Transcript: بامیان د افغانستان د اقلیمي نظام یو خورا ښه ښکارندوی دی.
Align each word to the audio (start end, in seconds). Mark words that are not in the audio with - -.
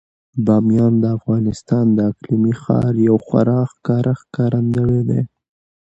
بامیان 0.45 0.93
د 0.99 1.05
افغانستان 1.17 1.85
د 1.93 1.99
اقلیمي 2.11 2.53
نظام 2.57 2.95
یو 3.07 3.15
خورا 3.25 3.61
ښه 3.83 3.97
ښکارندوی 4.21 5.01
دی. 5.09 5.21